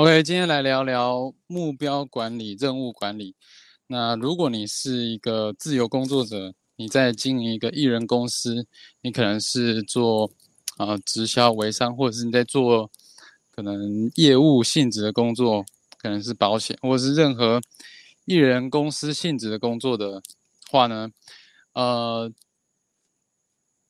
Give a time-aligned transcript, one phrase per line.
[0.00, 3.36] OK，今天来聊聊目标管理、任务管理。
[3.86, 8.66] 那如果你是一个自由工作者，你在经营一个艺人公司，
[9.02, 10.30] 你可能是做
[10.78, 12.90] 啊直销、微商，或者是你在做
[13.50, 15.66] 可能业务性质的工作，
[15.98, 17.60] 可能是保险，或者是任何
[18.24, 20.22] 艺人公司性质的工作的
[20.70, 21.10] 话呢，
[21.74, 22.32] 呃，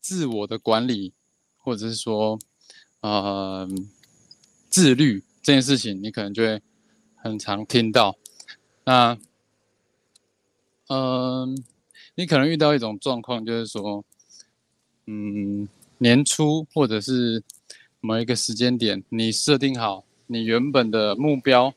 [0.01, 1.15] 自我的管理，
[1.57, 2.37] 或者是说，
[3.01, 3.69] 呃，
[4.69, 5.23] 自律。
[5.43, 6.61] 这件事情你可能就会
[7.17, 8.17] 很常听到，
[8.85, 9.19] 那，
[10.89, 11.57] 嗯，
[12.15, 14.05] 你可能遇到一种状况，就是说，
[15.07, 15.69] 嗯，
[15.99, 17.43] 年初或者是
[18.01, 21.75] 某一个时间点，你设定好你原本的目标，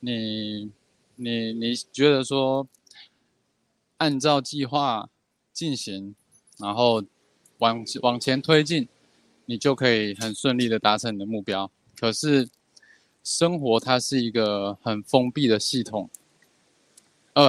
[0.00, 0.70] 你
[1.16, 2.66] 你你觉得说，
[3.98, 5.08] 按照计划
[5.52, 6.14] 进行，
[6.58, 7.04] 然后
[7.58, 8.88] 往往前推进，
[9.46, 11.70] 你就可以很顺利的达成你的目标。
[12.02, 12.48] 可是，
[13.22, 16.10] 生活它是一个很封闭的系统，
[17.34, 17.48] 呃，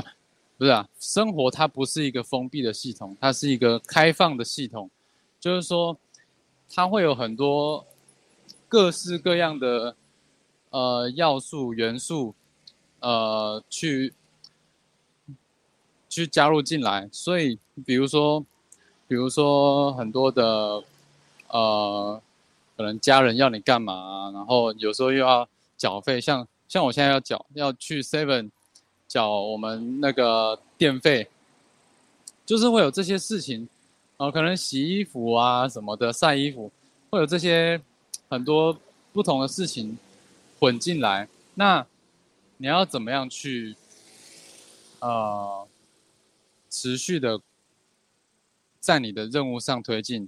[0.59, 4.91] 不是啊，生活它不是一个封闭的系统，它是一个开放的系统，
[5.39, 5.97] 就是说，
[6.69, 7.83] 它会有很多
[8.67, 9.95] 各式各样的
[10.69, 12.35] 呃要素元素，
[12.99, 14.13] 呃，去
[16.07, 17.09] 去加入进来。
[17.11, 18.45] 所以，比如说，
[19.07, 20.83] 比如说很多的
[21.47, 22.21] 呃。
[22.75, 28.49] 可能家人要你干嘛，然后有时候又要缴费，像像我现在要缴，要去 Seven
[29.07, 31.29] 缴我们那个电费，
[32.45, 33.69] 就是会有这些事情，
[34.17, 36.71] 哦，可能洗衣服啊什么的，晒衣服，
[37.09, 37.79] 会有这些
[38.29, 38.75] 很多
[39.11, 39.97] 不同的事情
[40.59, 41.85] 混进来，那
[42.57, 43.75] 你要怎么样去，
[44.99, 45.67] 呃，
[46.69, 47.39] 持续的
[48.79, 50.27] 在你的任务上推进？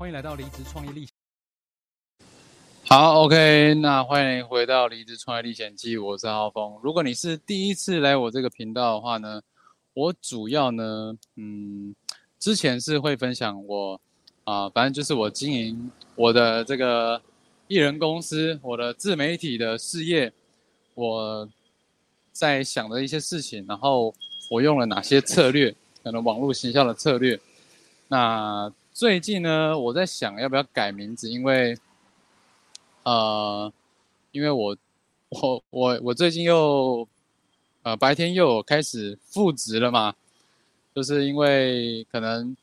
[0.00, 1.06] 欢迎来到离职创业历。
[2.88, 6.80] 好，OK，那欢迎回到离职创业历险记，我是浩峰。
[6.82, 9.42] 如果你是第一次来我这个频道的话呢，
[9.92, 11.94] 我主要呢，嗯，
[12.38, 14.00] 之前是会分享我
[14.44, 17.20] 啊，反正就是我经营我的这个
[17.68, 20.32] 艺人公司，我的自媒体的事业，
[20.94, 21.46] 我
[22.32, 24.14] 在想的一些事情，然后
[24.48, 27.38] 我用了哪些策略，可能网络行销的策略，
[28.08, 28.72] 那。
[29.00, 31.74] 最近呢，我在想要不要改名字，因为，
[33.02, 33.72] 呃，
[34.30, 34.76] 因为我，
[35.30, 37.08] 我，我，我最近又，
[37.82, 40.14] 呃，白天又开始复职了嘛，
[40.94, 42.54] 就是因为可能，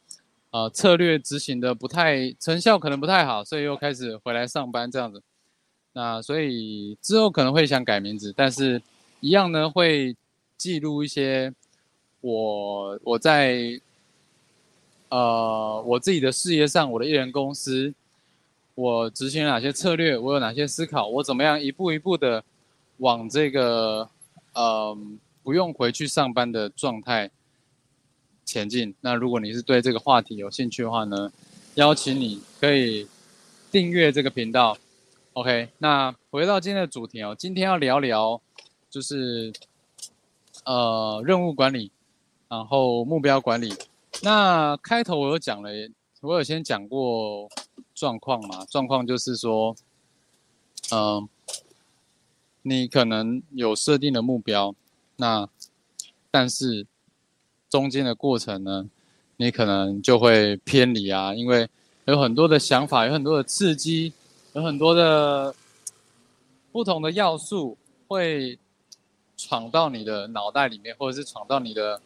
[0.51, 5.23] 呃，策略执行的不太成效，可能不太好，所以又开始回来上班这样子。
[5.93, 8.79] 那所以之后可能会想改名字，但是
[9.21, 10.15] 一样呢，会
[10.55, 11.51] 记录一些
[12.21, 13.81] 我我在。
[15.09, 17.93] 呃，我自己的事业上，我的艺人公司，
[18.75, 22.43] 我执行哪些策略，我有哪些思考，我怎么样一步一步的
[22.97, 24.09] 往这个
[24.53, 24.97] 呃
[25.43, 27.31] 不用回去上班的状态
[28.43, 28.93] 前进。
[28.99, 31.31] 那如果你是对这个话题有兴趣的话呢，
[31.75, 33.07] 邀请你可以
[33.71, 34.77] 订阅这个频道。
[35.33, 38.41] OK，那回到今天的主题哦，今天要聊聊
[38.89, 39.53] 就是
[40.65, 41.91] 呃任务管理，
[42.49, 43.73] 然后目标管理。
[44.23, 45.69] 那开头我有讲了，
[46.21, 47.47] 我有先讲过
[47.93, 48.65] 状况嘛？
[48.65, 49.75] 状况就是说，
[50.91, 51.29] 嗯，
[52.63, 54.73] 你可能有设定的目标，
[55.17, 55.47] 那
[56.31, 56.85] 但是
[57.69, 58.89] 中间的过程呢，
[59.37, 61.69] 你可能就会偏离啊，因为
[62.05, 64.13] 有很多的想法，有很多的刺激，
[64.53, 65.55] 有很多的
[66.71, 67.77] 不同的要素
[68.07, 68.57] 会
[69.37, 72.01] 闯到你的脑袋里面，或者是闯到你的。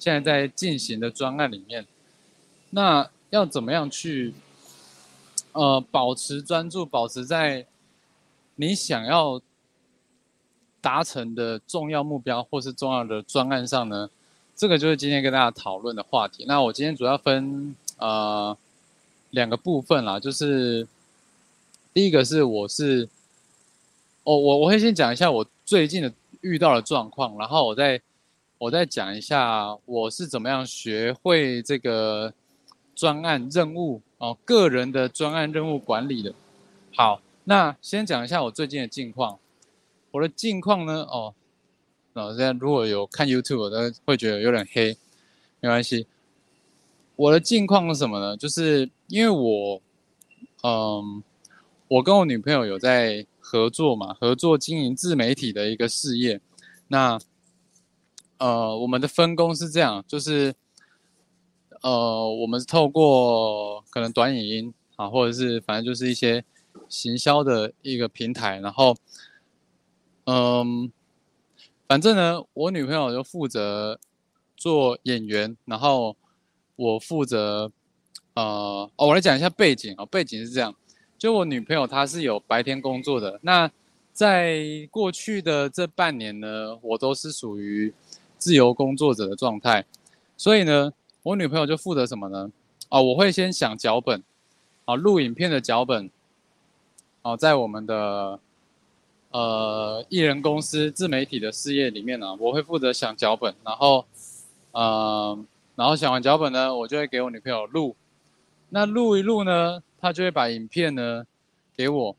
[0.00, 1.86] 现在在进行的专案里面，
[2.70, 4.32] 那要怎么样去，
[5.52, 7.66] 呃，保持专注，保持在
[8.56, 9.42] 你想要
[10.80, 14.08] 达成的重要目标或是重要的专案上呢？
[14.56, 16.46] 这个就是今天跟大家讨论的话题。
[16.48, 18.56] 那我今天主要分呃
[19.28, 20.88] 两个部分啦，就是
[21.92, 23.06] 第一个是我是，
[24.24, 26.10] 哦，我我会先讲一下我最近的
[26.40, 28.00] 遇到的状况，然后我再。
[28.60, 32.30] 我再讲一下我是怎么样学会这个
[32.94, 36.34] 专案任务哦，个人的专案任务管理的。
[36.94, 39.38] 好，那先讲一下我最近的近况。
[40.10, 41.34] 我的近况呢，哦，
[42.12, 44.94] 那现在如果有看 YouTube 的，会觉得有点黑，
[45.60, 46.06] 没关系。
[47.16, 48.36] 我的近况是什么呢？
[48.36, 49.80] 就是因为我，
[50.62, 51.22] 嗯，
[51.88, 56.38] 我跟我女朋友有在合作嘛，合作经营自媒体的一个事业。
[56.88, 57.18] 那，
[58.40, 60.52] 呃，我们的分工是这样，就是，
[61.82, 66.44] 呃，我们是透过可能短影音啊，或者是反正就是一些
[66.88, 68.96] 行销的一个平台，然后，
[70.24, 70.90] 嗯，
[71.86, 74.00] 反正呢，我女朋友就负责
[74.56, 76.16] 做演员，然后。
[76.82, 77.70] 我负责，
[78.32, 80.06] 呃，哦，我来讲一下背景哦。
[80.06, 80.74] 背景是这样，
[81.18, 83.38] 就我女朋友她是有白天工作的。
[83.42, 83.70] 那
[84.14, 87.92] 在过去的这半年呢，我都是属于
[88.40, 89.84] 自由工作者的状态。
[90.36, 90.92] 所以呢，
[91.22, 92.50] 我女朋友就负责什么呢？
[92.88, 94.20] 哦，我会先想脚本，
[94.86, 96.10] 啊，录影片的脚本，
[97.22, 98.40] 哦，在我们的
[99.30, 104.04] 呃艺人公司自媒体的事业里面呢，我会负责想脚本，然后，
[104.72, 105.46] 嗯。
[105.76, 107.96] 然后想完脚本呢，我就会给我女朋友录。
[108.68, 111.24] 那录一录呢，她就会把影片呢
[111.74, 112.16] 给我。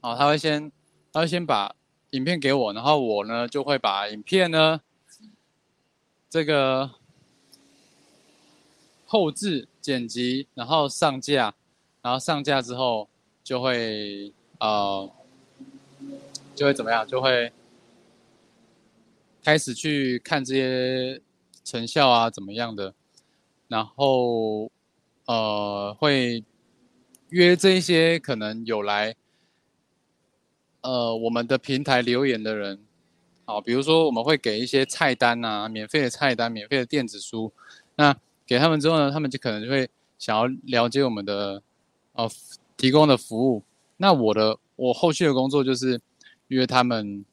[0.00, 0.72] 啊，她会先，
[1.12, 1.74] 她会先把
[2.12, 4.80] 影片给我，然后我呢就会把影片呢
[6.30, 6.90] 这个
[9.06, 11.54] 后置、剪辑，然后上架。
[12.00, 13.08] 然后上架之后
[13.42, 15.10] 就会呃
[16.54, 17.06] 就会怎么样？
[17.06, 17.52] 就会
[19.44, 21.20] 开始去看这些。
[21.64, 22.94] 成效啊，怎么样的？
[23.66, 24.70] 然后，
[25.26, 26.42] 呃，会
[27.28, 29.14] 约这些可能有来，
[30.80, 32.86] 呃，我们的平台留言的人，
[33.48, 37.50] 好，比如说我们会给一些菜单啊，免费的菜单，免费的电子书，
[37.96, 38.14] 那
[38.46, 41.62] 给他们之后呢，他们就可能就会想要了解我们的，
[42.12, 42.30] 呃，
[42.76, 43.62] 提供的服务。
[43.96, 45.98] 那我的我后续的工作就是
[46.48, 47.24] 约他们。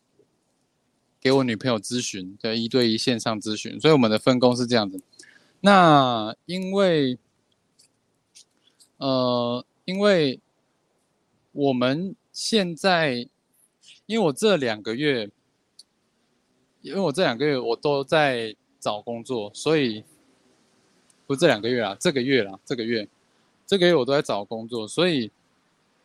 [1.19, 5.01] 给我女朋友咨询，对一对一线上咨询，所以我们的分工是这样子。
[5.61, 7.17] 那因为，
[8.97, 10.39] 呃，因为
[11.51, 13.27] 我们现在，
[14.05, 15.31] 因为我这两个月，
[16.85, 20.03] 因为我这两个月我都在找工作，所以
[21.25, 23.07] 不是这两个月啊，这个月啦，这个月，
[23.65, 25.31] 这个月我都在找工作，所以，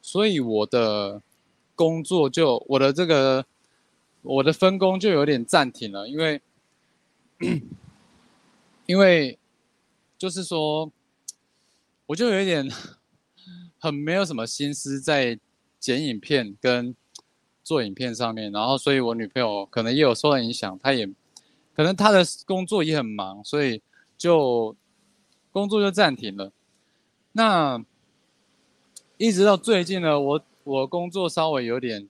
[0.00, 1.20] 所以我的
[1.74, 3.44] 工作就我的这个。
[4.22, 6.42] 我的分工就有点暂停了，因为，
[8.84, 9.38] 因为，
[10.18, 10.92] 就是说，
[12.04, 12.70] 我就有一点
[13.78, 15.38] 很没有什么心思在
[15.78, 16.94] 剪影片跟
[17.70, 21.06] 做影片上面，然后，所以我女朋友可能也有受到影响，她也
[21.76, 23.80] 可能她的工作也很忙，所以
[24.18, 24.74] 就
[25.52, 26.50] 工作就暂停了。
[27.30, 27.80] 那
[29.18, 32.08] 一直到最近呢，我我工作稍微有点。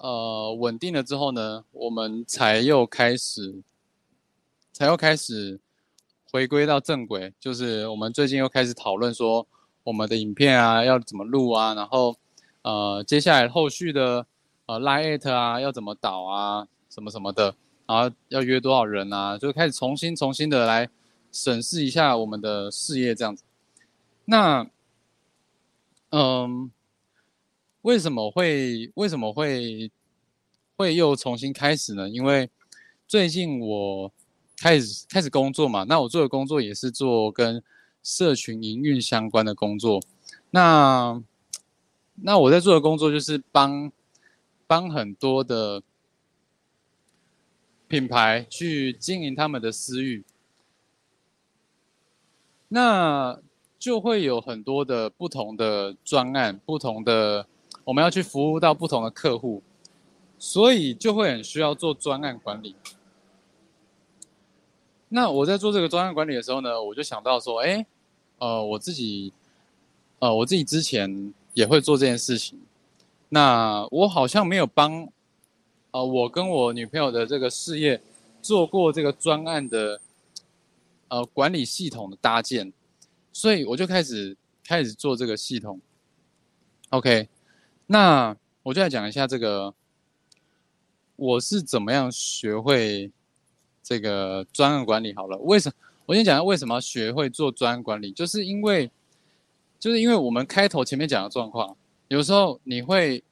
[0.00, 3.60] 呃，稳定了之后呢，我们才又开始，
[4.72, 5.58] 才又开始
[6.30, 7.34] 回归到正轨。
[7.40, 9.44] 就是我们最近又开始讨论说，
[9.82, 12.14] 我们的影片啊要怎么录啊，然后
[12.62, 14.24] 呃，接下来后续的
[14.68, 17.54] 呃拉艾特啊要怎么导啊，什么什么的，
[17.86, 20.88] 然后要约多少人啊，就开始重新重新的来
[21.32, 23.42] 审视一下我们的事业这样子。
[24.26, 24.70] 那，
[26.10, 26.70] 嗯。
[27.82, 29.90] 为什么会为什么会
[30.76, 32.08] 会又重新开始呢？
[32.08, 32.50] 因为
[33.06, 34.12] 最近我
[34.58, 37.62] 开始开始工作嘛，那我做的工作也是做跟
[38.02, 40.02] 社群营运相关的工作。
[40.50, 41.22] 那
[42.16, 43.90] 那我在做的工作就是帮
[44.68, 45.82] 帮很多的
[47.88, 50.24] 品牌去经营他们的私域，
[52.68, 53.40] 那
[53.78, 57.46] 就会有很多的不同的专案，不同的。
[57.84, 59.62] 我们要去服务到不同的客户，
[60.38, 62.76] 所以就会很需要做专案管理。
[65.08, 67.86] 那我在做这个专案管理的时候呢，我就想到说，哎，
[68.36, 69.32] 呃，我自己，
[70.18, 72.60] 呃，我自己之前也会做这件事情。
[73.28, 75.08] 那我好像没有帮，
[75.90, 78.00] 呃，我跟我女朋友的这个事业
[78.40, 80.00] 做过这个专案的，
[81.08, 82.72] 呃，管理系统的搭建，
[83.32, 85.80] 所以我就开始开始做这个系统。
[86.90, 87.28] OK。
[87.90, 89.72] 那我就来讲一下这个，
[91.16, 93.10] 我是怎么样学会
[93.82, 95.38] 这个专案管理好了。
[95.38, 95.74] 为什么？
[96.04, 98.90] 我先讲一下为什么学会做专案管理，就是因为，
[99.80, 101.74] 就是因为我们开头前面讲的状况，
[102.08, 103.22] 有时候你会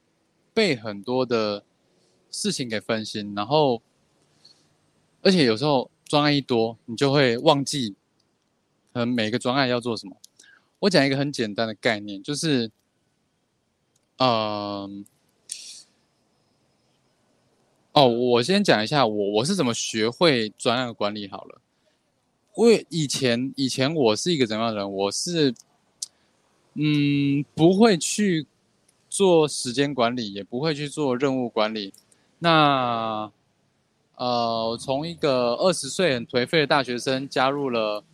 [0.54, 1.64] 被很多的
[2.30, 3.82] 事情给分心，然后，
[5.22, 7.94] 而且有时候专案一多，你就会忘记，
[8.92, 10.16] 可能每个专案要做什么。
[10.78, 12.70] 我讲一个很简单的概念，就是。
[14.18, 15.04] 嗯，
[17.92, 21.60] 哦，我先讲一下我我是怎么学会专案管理好了。
[22.56, 24.90] 因为以前以前我是一个怎样的人？
[24.90, 25.54] 我是
[26.72, 28.46] 嗯不会去
[29.16, 31.94] 做时间管理，也不会去做任务管理。
[32.38, 33.32] 那
[34.16, 38.04] 呃，从一个二十岁很颓废的大学生，加入了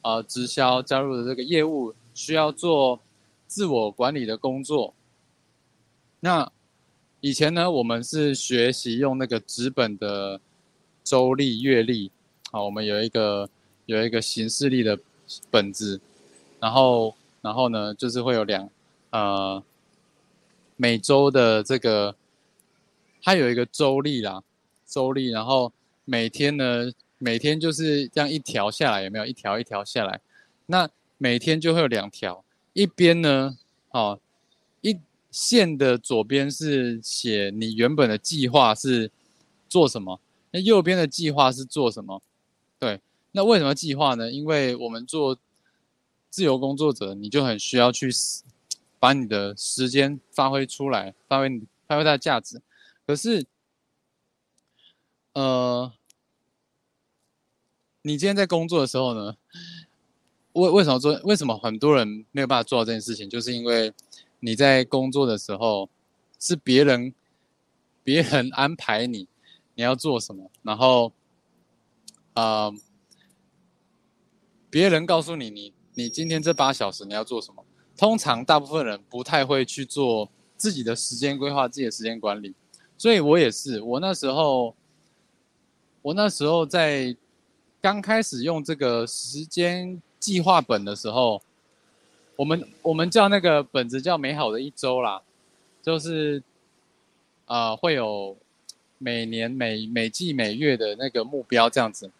[0.00, 2.98] 呃直销，加入了这个业务，需要做
[3.46, 4.94] 自我管理的工作。
[6.20, 6.50] 那
[7.20, 10.40] 以前呢，我们是学习用那个纸本的
[11.04, 12.10] 周历、月历，
[12.50, 13.50] 好，我们有一个
[13.84, 14.98] 有一个行事历的
[15.50, 16.00] 本子，
[16.58, 18.66] 然后然后呢，就是会有两
[19.10, 19.62] 呃
[20.78, 22.16] 每周的这个，
[23.22, 24.42] 它有一个周历啦。
[24.86, 25.70] 周历，然后
[26.06, 30.18] 每天呢，每天就是这样一条下来，有没有一条一条下来？
[30.64, 32.42] 那每天就会有两条，
[32.72, 33.58] 一边呢，
[33.90, 34.18] 哦，
[34.80, 34.96] 一
[35.30, 39.10] 线的左边是写你原本的计划是
[39.68, 40.18] 做什么，
[40.52, 42.22] 那右边的计划是做什么？
[42.78, 43.00] 对，
[43.32, 44.30] 那为什么计划呢？
[44.30, 45.36] 因为我们做
[46.30, 48.10] 自由工作者，你就很需要去
[48.98, 52.60] 把你的时间发挥出来，发挥你发挥它的价值，
[53.06, 53.46] 可是。
[55.34, 55.92] 呃，
[58.02, 59.36] 你今天在工作的时候呢？
[60.54, 61.20] 为为什么做？
[61.22, 63.30] 为什么很多人没有办法做到这件事情？
[63.30, 63.94] 就是因为
[64.40, 65.88] 你在工作的时候
[66.40, 67.14] 是别人
[68.02, 69.28] 别人安排你
[69.74, 71.12] 你要做什么，然后
[72.34, 72.74] 呃，
[74.68, 77.64] 别人告诉你你你今天这八小时你要做什么。
[77.98, 82.54] 通常大部分人不太会去做自己的时间规划、自己的时间管理，
[82.96, 84.74] 所以我也是，我那时候。
[86.00, 87.14] 我那时候在
[87.82, 91.42] 刚开始用这个时间计划本的时候，
[92.36, 95.20] 我们我们叫那个本子叫“美好的一周”啦，
[95.82, 96.42] 就是
[97.46, 98.34] 啊会有
[98.96, 102.10] 每年每每季每月的那个目标这样子。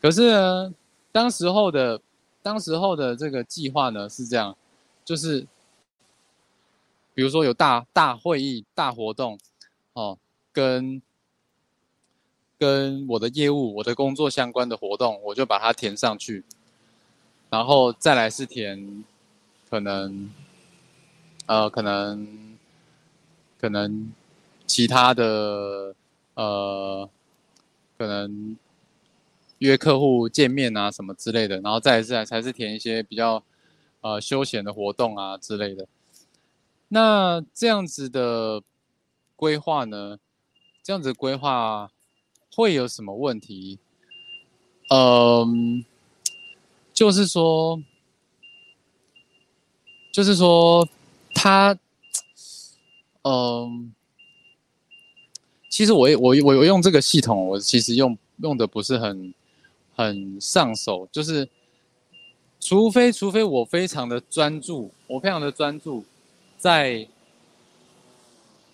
[0.00, 0.74] 可是呢，
[1.12, 2.00] 当时候的
[2.42, 4.56] 当时候的这个计划呢是这样，
[5.04, 5.46] 就是
[7.14, 9.38] 比如说有大大会议、大活动，
[9.92, 10.18] 哦，
[10.52, 11.02] 跟。
[12.56, 16.44] 跟我的业务、我的工作相关的活动，我就把它填上去，
[17.50, 19.04] 然后再来是填，
[19.68, 20.30] 可能，
[21.46, 22.56] 呃，可能，
[23.60, 24.10] 可能
[24.66, 25.94] 其他的，
[26.34, 27.10] 呃，
[27.98, 28.56] 可能
[29.58, 33.42] 约客户见面啊什么之类的，然后再来是才是填一些比较，
[34.04, 35.88] 呃，休闲的活动啊之类的。
[36.88, 38.62] 那这样子的
[39.34, 40.18] 规划呢？
[40.82, 41.90] 这样子规划。
[42.56, 43.80] 会有什么问题？
[44.90, 45.84] 嗯，
[46.92, 47.82] 就是说，
[50.12, 50.88] 就是说，
[51.34, 51.76] 他，
[53.22, 53.92] 嗯，
[55.68, 59.34] 其实我我我我用这个系统，我其实用用的不是很
[59.96, 61.48] 很上手，就是
[62.64, 66.02] 除非除非我非常的专注，我非常的专注，
[66.56, 67.06] 在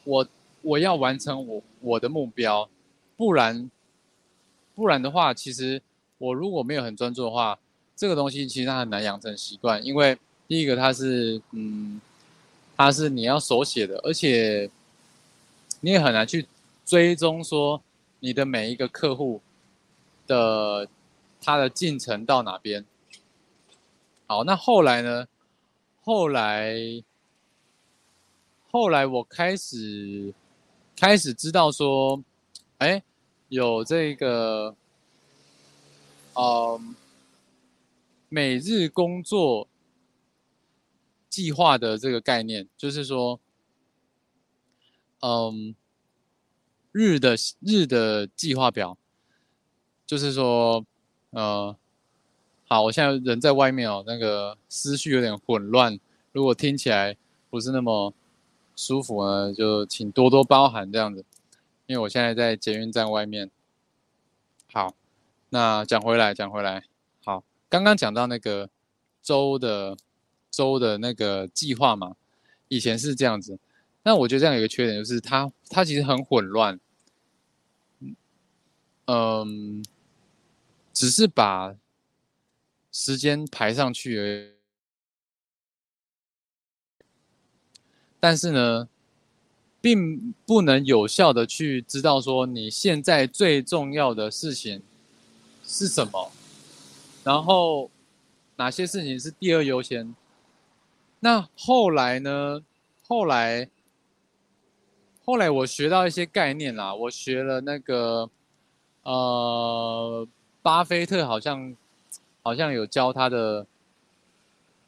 [0.05, 0.29] 我
[0.63, 2.71] 我要完成我我的目标。
[3.17, 3.69] 不然，
[4.77, 5.83] 不然的话，其实
[6.19, 7.59] 我如果没有很专注的话，
[7.97, 9.85] 这个东西其实它很难养成习惯。
[9.85, 10.17] 因为
[10.47, 12.01] 第一个，它是嗯，
[12.77, 14.71] 它是你要手写的，而且
[15.81, 16.47] 你也很难去
[16.87, 17.83] 追踪说
[18.21, 19.41] 你的每一个客户
[20.29, 20.87] 的
[21.41, 22.85] 他的进程到哪边。
[24.31, 25.27] 好，那后来呢？
[26.05, 27.03] 后来，
[28.71, 30.33] 后来我开始
[30.95, 32.23] 开始知道说，
[32.79, 33.03] 哎。
[33.49, 34.77] 有这个，
[36.35, 36.81] 呃，
[38.29, 39.67] 每日工作
[41.29, 43.41] 计划的这个概念，就是说，
[45.19, 45.75] 嗯，
[46.93, 48.97] 日的日的计划表，
[50.07, 50.87] 就是说，
[51.31, 51.77] 呃，
[52.73, 55.99] 好，我现在人在外面哦，那个思绪有点混乱，
[56.31, 57.17] 如果听起来
[57.51, 58.15] 不是那么
[58.77, 61.25] 舒服呢，就请多多包涵这样子。
[61.87, 63.51] 因为我现在在捷运站外面。
[64.73, 64.95] 好，
[65.49, 66.85] 那讲回来，讲回来，
[67.25, 68.71] 好，刚刚讲到那个
[69.21, 69.97] 周的
[70.49, 72.15] 周的那个计划嘛，
[72.69, 73.59] 以前是这样子。
[74.05, 76.79] 那我觉得这样有一个缺点，就是它它其实很混乱。
[79.07, 79.85] 嗯，
[80.93, 81.75] 只是把
[82.93, 84.51] 时间排上去而已，
[88.19, 88.89] 但是呢。
[89.83, 94.83] 并不能有效的去知道说你现在最重要的事情
[95.65, 96.31] 是什么，
[97.25, 97.91] 然后
[98.57, 100.15] 哪些事情是第二优先。
[101.21, 102.63] 那后来呢？
[103.09, 103.71] 后来，
[105.25, 108.29] 后来我学到一些概念啦，我学了那个，
[109.05, 110.29] 呃，
[110.61, 111.75] 巴菲特好像
[112.51, 113.65] 好像有教他的，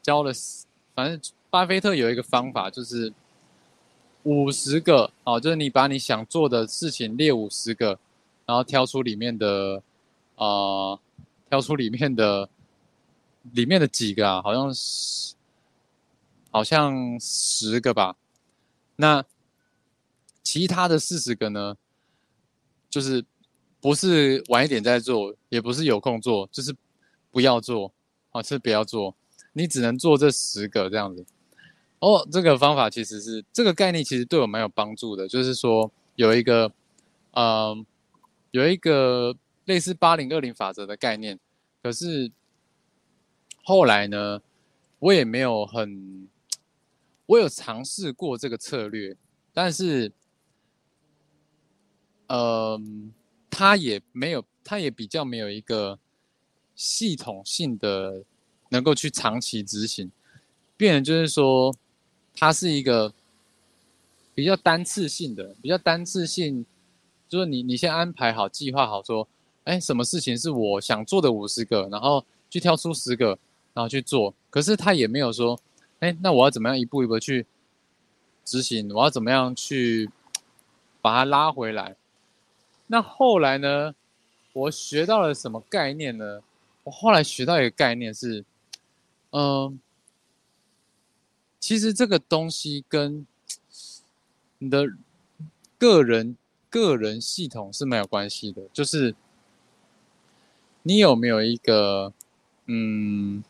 [0.03, 0.33] 教了，
[0.97, 3.13] 反正巴菲特有一个方法，就是
[4.25, 7.97] 五十个哦，就是你把你想做的事情列五十个，
[8.45, 9.81] 然后挑出里面的，
[10.35, 10.99] 呃，
[11.49, 12.49] 挑出里面的，
[13.53, 15.35] 里面的几个啊，好像是。
[16.55, 18.15] 好像十个吧，
[18.97, 19.25] 那
[20.43, 21.79] 其他的四十个呢？
[22.91, 23.25] 就是
[23.81, 26.77] 不是晚一点再做，也不是有空做，就是
[27.33, 27.93] 不要做，
[28.31, 29.17] 啊，是不要做，
[29.55, 31.27] 你只能做这十个这样子。
[31.99, 35.27] 哦，这个方法其实是这个概念，其实对我蛮有帮助的。
[35.27, 36.73] 就是说有一个，
[37.33, 37.85] 嗯，
[38.53, 39.35] 有一个
[39.65, 41.41] 类似八零二零法则的概念，
[41.83, 42.31] 可是
[43.65, 44.41] 后来呢，
[45.01, 46.29] 我也没有很。
[47.27, 49.17] 我有尝试过这个策略，
[49.55, 50.13] 但是，
[52.27, 52.79] 呃，
[53.49, 55.99] 它也没有，它也比较没有一个
[56.83, 58.25] 系统性的
[58.71, 60.11] 能够去长期执行。
[60.77, 61.73] 变成就是说，
[62.35, 63.13] 它是一个
[64.35, 66.67] 比较单次性的，比较单次性，
[67.29, 69.29] 就是你你先安排好计划好，说，
[69.63, 73.39] 哎，什么事情是我想做的五十个，然后去挑出十个，
[73.73, 74.35] 然后去做。
[74.51, 75.57] 可是他也没有说。
[76.01, 77.47] 哎，那我要怎么样一步一步去
[78.45, 78.93] 执行？
[78.93, 80.11] 我要怎么样去
[81.01, 81.95] 把它拉回来？
[82.89, 83.95] 那后来呢？
[84.55, 86.43] 我学到了什么概念呢？
[86.85, 88.45] 我后来学到一个概念是，
[89.31, 89.81] 嗯，
[91.59, 93.27] 其实这个东西跟
[94.59, 94.87] 你的
[95.79, 96.37] 个人
[96.69, 99.15] 个人系统是没有关系的，就是
[100.83, 102.13] 你有没有一个
[102.67, 103.43] 嗯。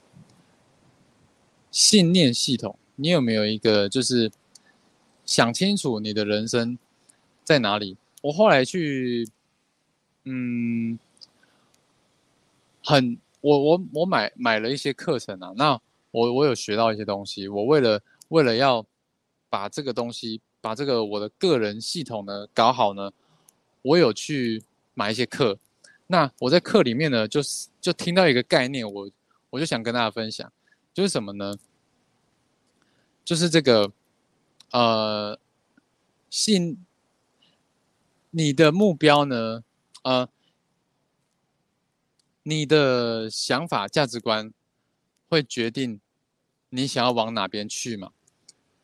[1.74, 4.30] 信念系统，你有没有一个就是
[5.24, 6.76] 想清楚你的人生
[7.44, 7.96] 在哪里？
[8.20, 9.26] 我后来去，
[10.24, 10.98] 嗯，
[12.84, 17.48] 很，我我我买买了一些课程啊，那我我有学到一些东西。
[17.48, 18.84] 我为了为了要
[19.48, 23.10] 把这个东西，把这个我的个人系统呢搞好呢，
[23.82, 24.62] 我有去
[24.94, 25.58] 买一些课。
[26.06, 29.10] 那我在课里面呢，就是就听到一个概念，我
[29.50, 30.52] 我就想跟大家分享。
[30.92, 31.54] 就是什么呢？
[33.24, 33.90] 就是这个，
[34.72, 35.38] 呃，
[36.28, 36.84] 信
[38.30, 39.62] 你的目标呢？
[40.02, 40.28] 呃，
[42.42, 44.52] 你的想法、价值观
[45.28, 46.00] 会决定
[46.70, 48.10] 你想要往哪边去嘛？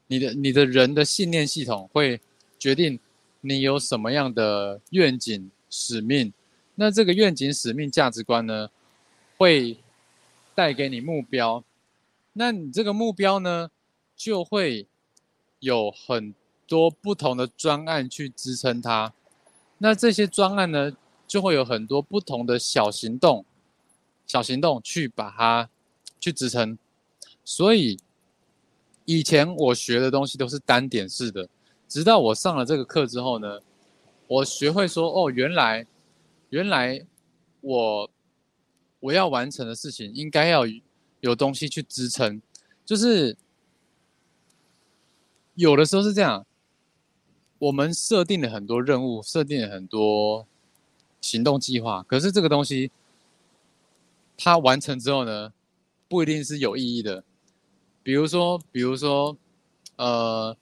[0.06, 2.20] 你的、你的人的信念系统会
[2.58, 2.98] 决定
[3.40, 6.32] 你有什么样的愿景、使命。
[6.74, 8.70] 那这个愿景、使命、价值观呢，
[9.36, 9.76] 会
[10.54, 11.62] 带给你目标。
[12.32, 13.70] 那你这个目标呢，
[14.16, 14.86] 就会
[15.58, 16.32] 有很
[16.66, 19.12] 多不同的专案去支撑它。
[19.78, 20.92] 那这些专案呢，
[21.28, 23.44] 就会有很多不同的小行动、
[24.26, 25.70] 小行动去把它
[26.18, 26.76] 去支撑。
[27.44, 27.96] 所以
[29.04, 31.48] 以前我学的东西都是单点式的，
[31.86, 33.60] 直到我上了这个课之后呢，
[34.26, 35.86] 我学会说：哦，原来
[36.48, 37.06] 原来
[37.60, 38.10] 我
[38.98, 40.64] 我要完成的事情应该要。
[41.20, 42.40] 有东西去支撑，
[42.86, 43.36] 就是
[45.56, 46.46] 有的时候是这样。
[47.58, 50.46] 我们设定了很多任务，设定了很多
[51.20, 52.90] 行动计划，可是这个东西
[54.36, 55.52] 它完成之后呢，
[56.08, 57.24] 不一定是有意义的。
[58.02, 59.36] 比如说，比如说，
[59.96, 60.56] 呃，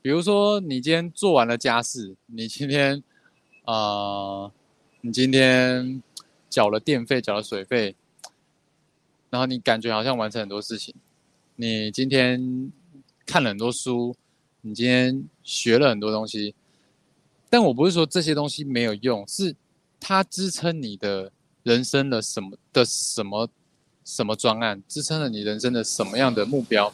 [0.00, 3.02] 比如说你今天做完了家事，你今天
[3.64, 4.52] 啊，
[5.00, 6.02] 你今天
[6.48, 7.96] 缴了电费，缴了水费。
[9.30, 10.94] 然后你感觉好像完成很多事情，
[11.56, 12.72] 你今天
[13.24, 14.14] 看了很多书，
[14.60, 16.54] 你今天学了很多东西，
[17.50, 19.54] 但我不是说这些东西没有用，是
[20.00, 21.30] 它支撑你的
[21.62, 23.46] 人生的什么的什么
[24.04, 26.90] 什么专案，支撑了你人生的什么样的目标，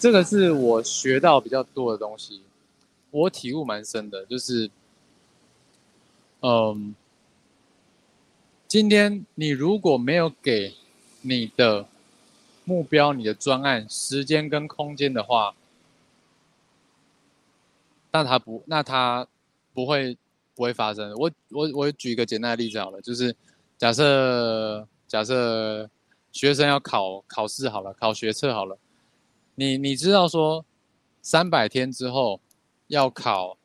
[0.00, 2.42] 这个是我学到比较多的东西，
[3.12, 4.68] 我体悟蛮深的，就是，
[6.40, 6.96] 嗯，
[8.66, 10.74] 今天你如果没有给。
[11.22, 11.86] 你的
[12.64, 15.54] 目标、你的专案、时间跟空间的话，
[18.10, 19.28] 那它不，那它
[19.80, 20.16] 不会
[20.54, 21.12] 不会发生。
[21.14, 23.34] 我我我举一个简单的例子好了，就是
[23.78, 25.88] 假设假设
[26.32, 28.76] 学生要考考试好了，考学测好了，
[29.54, 30.64] 你你知道说
[31.22, 32.40] 三百天之后
[32.88, 33.56] 要考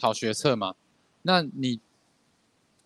[0.00, 0.74] 考学测嘛？
[1.22, 1.78] 那你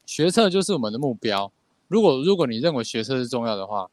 [0.07, 1.51] 学测就是我们的目标。
[1.89, 3.91] 如果如果你认为学测是重要的话。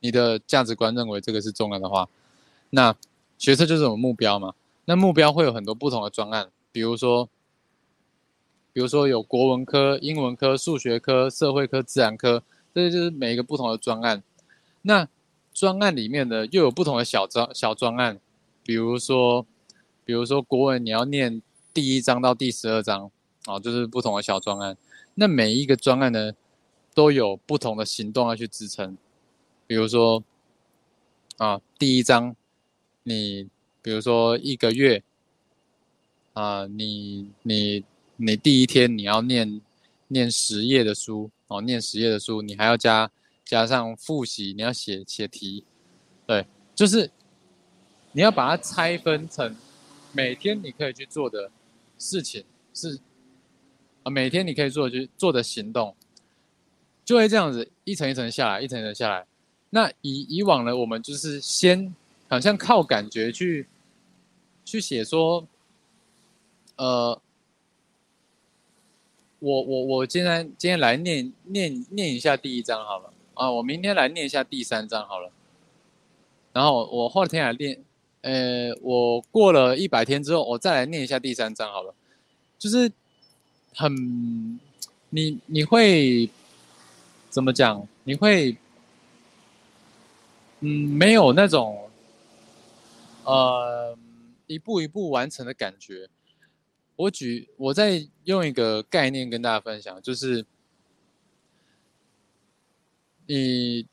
[0.00, 2.06] 你的价值观认为这个是重要的话，
[2.68, 2.94] 那
[3.38, 4.52] 学测就是我们目标嘛。
[4.84, 7.26] 那目标会有很多不同的专案，比如说，
[8.74, 12.42] 比如说有国文科、英文科、数学科、社会科、自然科，
[12.74, 14.22] 这就是每一个不同的专案。
[14.82, 15.08] 那
[15.54, 18.20] 专案里面呢，又有不同的小专小专案，
[18.62, 19.46] 比如说，
[20.04, 21.40] 比如说国文你要念
[21.72, 23.10] 第一章到第十二章，
[23.46, 24.76] 啊，就是不同的小专案。
[25.14, 26.32] 那每一个专案呢，
[26.92, 28.98] 都有不同的行动要去支撑，
[29.66, 30.22] 比如说，
[31.38, 32.36] 啊，第一章
[33.04, 33.48] 你。
[33.84, 35.02] 比如说一个月，
[36.32, 37.84] 啊，你你
[38.16, 39.60] 你第一天你要念
[40.08, 43.10] 念十页的书哦，念十页的书，你还要加
[43.44, 45.64] 加上复习，你要写写题，
[46.26, 47.10] 对，就是
[48.12, 49.56] 你要把它拆分成
[50.12, 51.50] 每天你可以去做的
[51.98, 52.98] 事情是
[54.02, 55.94] 啊，每天你可以做去做的行动，
[57.04, 59.26] 就会这样子一层一层下来，一层一层下来。
[59.70, 61.94] 那以以往呢，我们就是先
[62.28, 63.66] 好像靠感觉去。
[64.66, 65.46] 去写说，
[66.76, 67.20] 呃，
[69.44, 75.30] 我我我今天今天来念念念一下第一章好了啊，我明天来念一下第三章好了，
[76.54, 77.78] 然后我后天来念，
[78.22, 81.94] 呃，我过了一百天之后，我再来念一下第三章好了，
[82.58, 82.90] 就是
[83.74, 84.58] 很
[85.10, 86.30] 你你会
[87.28, 87.86] 怎么讲？
[88.04, 88.56] 你会
[90.60, 91.90] 嗯，没有那种
[93.24, 93.94] 呃。
[94.46, 96.06] 一步一步完成的感觉。
[96.96, 100.44] 我举，我再用一个概念跟大家分享，就是
[103.26, 103.86] 你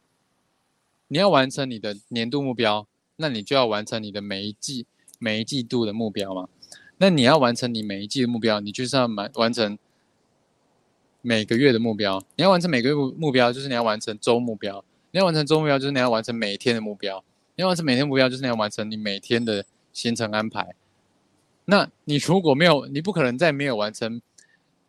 [1.08, 4.86] 你要完成你的年度目标，那你就要完成你的每一季、
[5.20, 6.48] 每一季度的目标嘛。
[6.98, 9.78] 那你要完成你每一季的目标，你就是要完完成
[11.22, 12.24] 每个月的目标。
[12.36, 17.24] 你要完成每个月目标，就是你要完成周目标；你要完成周目标，就是你要完成每一天的目标；
[17.56, 19.66] 你要完成每天目标，就是你要完成你每天的。
[19.94, 20.74] 行程安排，
[21.72, 24.22] 那你如果没有，你不可能在没有完成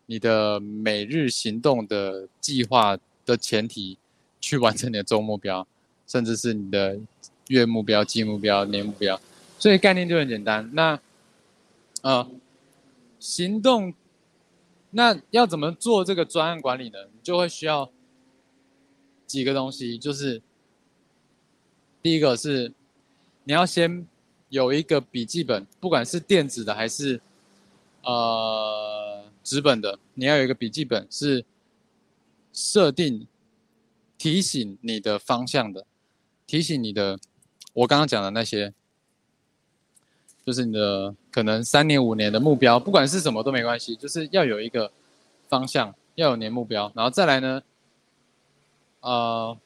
[0.07, 3.97] 你的每日行动的计划的前提，
[4.41, 5.65] 去完成你的周目标，
[6.09, 6.99] 甚至是你的
[7.47, 9.21] 月目标、季目标、年目标。
[9.61, 10.69] 所以概念就很简单。
[10.73, 10.99] 那，
[12.01, 12.29] 呃，
[13.21, 13.95] 行动，
[14.91, 16.99] 那要怎么做这个专案管理呢？
[17.13, 17.89] 你就会需要
[19.25, 20.43] 几个东西，就是
[22.03, 22.73] 第一个是
[23.45, 24.05] 你要先。
[24.53, 27.19] 有一个笔记本，不管是电子的还是
[28.03, 31.43] 呃纸本的，你要有一个笔记本是
[32.53, 33.27] 设定
[34.19, 35.87] 提醒你的方向的，
[36.47, 37.19] 提醒你的
[37.73, 38.75] 我刚刚讲的那些，
[40.45, 44.93] 就是你的可能三年五年的目标，不管是什么都没关系，就是要有一个
[45.49, 47.63] 方向，要有年目标，然后再来呢，
[49.01, 49.57] 呃，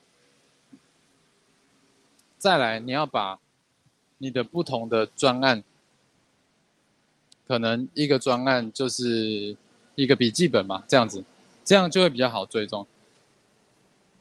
[2.39, 3.41] 再来你要把。
[4.19, 5.63] 你的不同的专案，
[7.47, 9.57] 可能一个专案就是
[9.95, 11.25] 一个笔记本嘛，这样子，
[11.65, 12.87] 这样就会比较好追踪。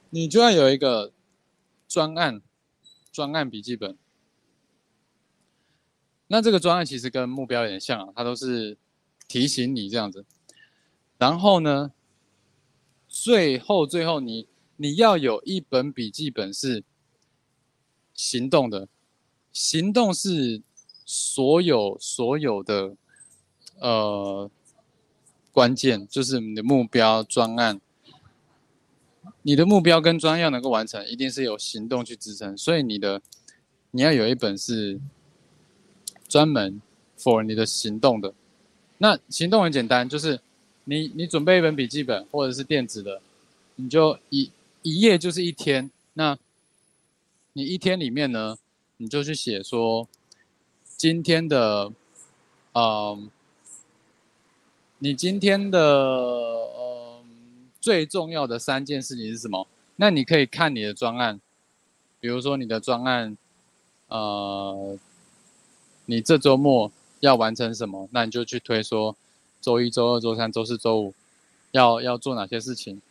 [0.09, 1.11] 你就要有一个
[1.87, 2.41] 专案，
[3.11, 3.97] 专案笔记本。
[6.27, 8.77] 那这个专案其实跟目标有点像啊，它都是
[9.27, 10.25] 提醒你这样子。
[11.17, 11.93] 然后呢，
[13.07, 16.83] 最后最后你你要有一本笔记本是
[18.13, 18.89] 行动的。
[19.55, 20.61] 行动是
[21.05, 22.93] 所有所有的
[23.79, 24.51] 呃
[25.53, 27.79] 关键，就是你的目标专案，
[29.43, 32.57] 你的目标跟专案要能够完成，一定是有行动去支撑。
[32.57, 33.21] 所以你的
[33.91, 34.99] 你要有一本是
[36.27, 36.81] 专门
[37.17, 38.33] for 你的行动的。
[38.97, 40.41] 那行动很简单，就是
[40.83, 43.21] 你你准备一本笔记本或者是电子的，
[43.77, 45.89] 你就一一页就是一天。
[46.15, 46.37] 那
[47.53, 48.57] 你一天里面呢？
[48.97, 50.07] 你就去写说，
[50.95, 51.91] 今天的，
[52.73, 53.29] 嗯，
[54.99, 57.25] 你今天的，嗯，
[57.81, 59.67] 最重要的三件事情是什么？
[59.97, 61.41] 那你可以看你的专案，
[62.21, 63.37] 比如说你的专案，
[64.07, 64.97] 呃，
[66.05, 68.07] 你这周末要完成什么？
[68.11, 69.17] 那你就去推说，
[69.59, 71.13] 周一周二周三周四周五
[71.71, 73.01] 要要做哪些事情，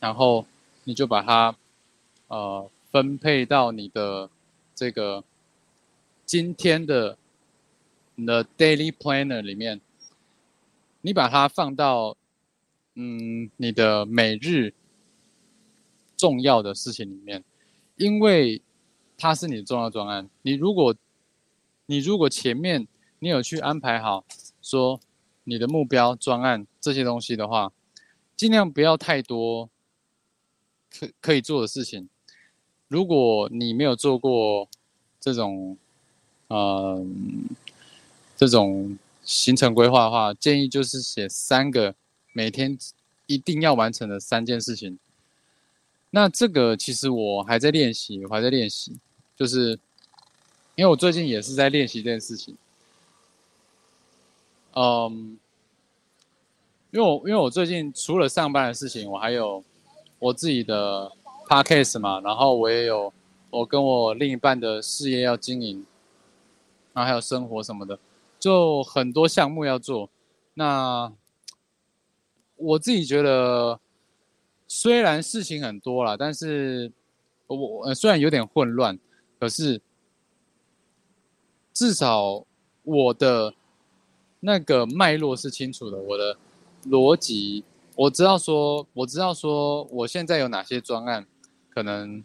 [0.00, 0.44] 然后
[0.82, 1.54] 你就把它，
[2.26, 4.28] 呃，分配到你的。
[4.76, 5.24] 这个
[6.26, 7.16] 今天的
[8.14, 9.80] 你的 daily planner 里面，
[11.00, 12.16] 你把它放到
[12.94, 14.74] 嗯你的每日
[16.14, 17.42] 重要的事情里面，
[17.96, 18.60] 因为
[19.16, 20.28] 它是你的重要专案。
[20.42, 20.94] 你如果
[21.86, 22.86] 你如果前面
[23.18, 24.26] 你有去安排好
[24.60, 25.00] 说
[25.44, 27.72] 你的目标专案这些东西的话，
[28.36, 29.70] 尽量不要太多
[30.90, 32.10] 可可以做的事情。
[32.88, 34.68] 如果你没有做过
[35.20, 35.76] 这种
[36.48, 37.48] 嗯，
[38.36, 41.94] 这种行程规划的话，建议就是写三个
[42.32, 42.78] 每天
[43.26, 44.98] 一定要完成的三件事情。
[46.10, 48.96] 那这个其实我还在练习，我还在练习，
[49.36, 49.78] 就是
[50.76, 52.56] 因为我最近也是在练习这件事情。
[54.74, 55.36] 嗯，
[56.92, 59.64] 因为我因为我最近除了上班的事情，我还有
[60.20, 61.10] 我自己的
[61.48, 63.12] podcast 嘛，然后我也有
[63.50, 65.86] 我跟我另一半的事业要经营。
[66.92, 67.98] 然后还有生活什么的，
[68.38, 70.08] 就很多项目要做。
[70.54, 71.12] 那
[72.56, 73.78] 我自己觉得，
[74.66, 76.90] 虽然事情很多了，但是
[77.48, 78.98] 我虽然有点混乱，
[79.38, 79.78] 可是
[81.74, 82.46] 至少
[82.82, 83.52] 我的
[84.40, 86.34] 那个脉络是清楚的，我的
[86.86, 87.62] 逻辑
[87.94, 91.26] 我知道说，我知道说我现在有哪些专案，
[91.76, 92.24] 可能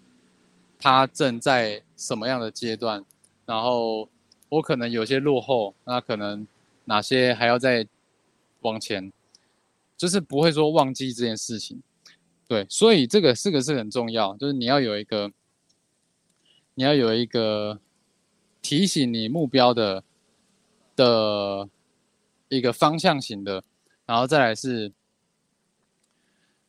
[0.80, 3.06] 他正在什么样的阶段，
[3.46, 4.10] 然后。
[4.52, 6.46] 我可能有些落后，那可能
[6.84, 7.88] 哪些还要再
[8.60, 9.10] 往前，
[9.96, 11.82] 就是不会说忘记这件事情，
[12.50, 15.32] 对，所以这个这个是很重要，就是你要有一个，
[16.74, 17.80] 你要有一个
[18.62, 20.04] 提醒你目标的
[20.98, 21.70] 的
[22.50, 23.64] 一个方向型的，
[24.06, 24.92] 然后再来是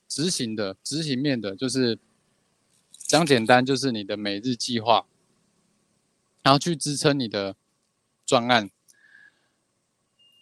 [0.07, 1.99] 执行的执行面的，就是
[3.07, 5.07] 讲简单，就是你的每日计划，
[6.43, 7.57] 然后去支撑你的。
[8.25, 8.71] 专案，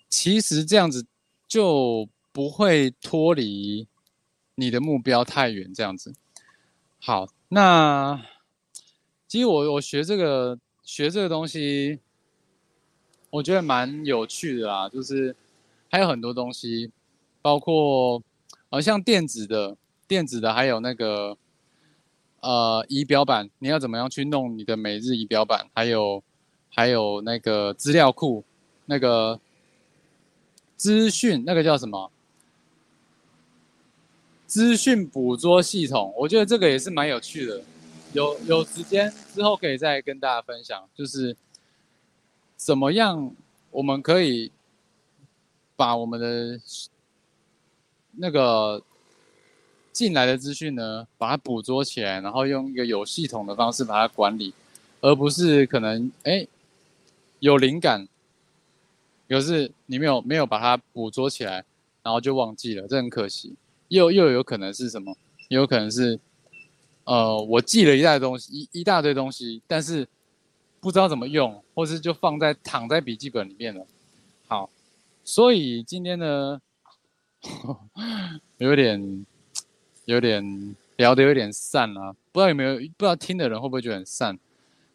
[0.09, 1.07] 其实这样子
[1.49, 3.89] 就不会脱离
[4.55, 5.73] 你的目标太远。
[5.75, 6.15] 这样子，
[7.01, 8.23] 好，那
[9.27, 11.99] 其实我我学这个学这个东西，
[13.31, 14.89] 我觉得蛮有趣的啦。
[14.89, 15.35] 就是
[15.91, 16.93] 还有很多东西，
[17.43, 18.23] 包括
[18.69, 21.37] 呃像电子的电子的，还有那个
[22.41, 26.23] 呃仪表板，你要怎么样去弄你的每日仪表板，还有。
[26.73, 28.45] 还有那个资料库，
[28.87, 29.41] 那个
[30.77, 32.13] 资讯，那个叫什么？
[34.47, 37.61] 资讯捕捉系统，我觉得这个也是蛮有趣的。
[38.13, 41.37] 有有时间之后可以再跟大家分享，就是
[42.55, 43.35] 怎么样
[43.73, 44.53] 我们可以
[45.75, 46.61] 把我们的
[48.13, 48.81] 那个
[49.93, 54.55] 进来的资讯呢，把它捕捉起来，然后用一个有系统的方式把它管理，
[55.01, 56.47] 而不是可能哎。
[57.43, 58.07] 有灵感，
[59.27, 61.65] 可是你没有没有把它捕捉起来，
[62.03, 63.55] 然后就忘记了，这很可惜。
[63.89, 65.17] 又又有可能是什么？
[65.49, 66.21] 也有可能是，
[67.05, 70.07] 呃，我记了一大东西，一一大堆东西，但是
[70.81, 73.87] 不知道怎么用，或是就放在躺在笔记本里面了。
[74.47, 74.69] 好，
[75.25, 76.61] 所以今天呢，
[78.59, 79.25] 有点
[80.11, 84.37] 有点聊得有点散啊，不知道有没有不知道听的人会不会觉得很散。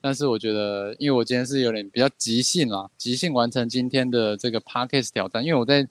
[0.02, 5.44] 但是我觉得，因为我今天是有点比较即兴啦，即兴完成今天的这个 Parkes 挑战。
[5.44, 5.88] 因为我在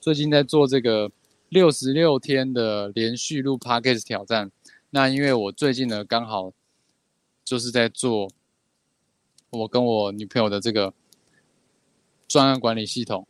[0.00, 1.12] 最近在做这个
[1.50, 4.50] 六十六天的连续录 Parkes 挑战。
[4.88, 6.52] 那因为我最近呢刚好
[7.44, 8.30] 就是在做
[9.50, 10.92] 我跟我女朋友的这个
[12.26, 13.28] 专案管理系统，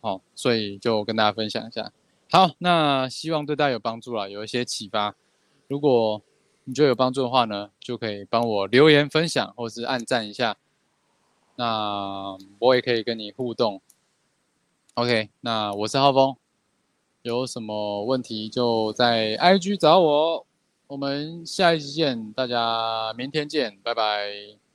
[0.00, 1.92] 好，所以就跟大家分享一下。
[2.30, 5.14] 好，那希望对大家有帮助了，有一些启发。
[5.68, 6.20] 如果
[6.64, 10.56] 你觉得有帮助的话呢，就可以帮我留言分享，或是按赞一下。
[11.54, 13.80] 那我也可以跟你互动。
[14.94, 16.36] OK，那我是浩峰，
[17.22, 20.46] 有什么问题就在 IG 找我。
[20.88, 24.65] 我们下一期见，大家明天见，拜拜。